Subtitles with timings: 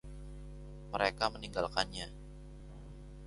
[0.91, 2.07] Mereka meninggalkannya.